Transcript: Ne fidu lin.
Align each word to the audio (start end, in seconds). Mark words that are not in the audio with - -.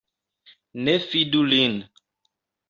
Ne 0.87 0.95
fidu 1.11 1.41
lin. 1.51 1.75